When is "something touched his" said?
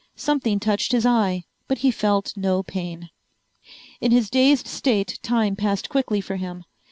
0.15-1.05